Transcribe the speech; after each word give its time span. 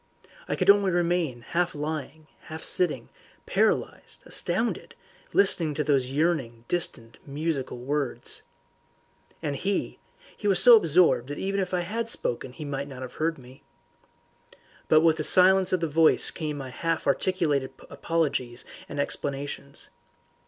I 0.47 0.55
could 0.55 0.71
only 0.71 0.89
remain 0.89 1.41
half 1.41 1.75
lying, 1.75 2.25
half 2.45 2.63
sitting, 2.63 3.09
paralysed, 3.45 4.23
astounded, 4.25 4.95
listening 5.31 5.75
to 5.75 5.83
those 5.83 6.09
yearning 6.09 6.65
distant 6.67 7.19
musical 7.23 7.77
words. 7.77 8.41
And 9.43 9.55
he 9.55 9.99
he 10.35 10.47
was 10.47 10.59
so 10.59 10.75
absorbed 10.75 11.27
that 11.27 11.37
even 11.37 11.59
if 11.59 11.71
I 11.71 11.81
had 11.81 12.09
spoken 12.09 12.51
he 12.53 12.65
might 12.65 12.87
not 12.87 13.03
have 13.03 13.13
heard 13.21 13.37
me. 13.37 13.61
But 14.87 15.01
with 15.01 15.17
the 15.17 15.23
silence 15.23 15.71
of 15.71 15.81
the 15.81 15.87
voice 15.87 16.31
came 16.31 16.57
my 16.57 16.71
half 16.71 17.05
articulated 17.05 17.71
apologies 17.91 18.65
and 18.89 18.99
explanations. 18.99 19.89